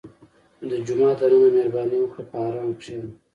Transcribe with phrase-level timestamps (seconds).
[0.69, 3.07] •د جومات دننه مهرباني وکړه، په ارام کښېنه.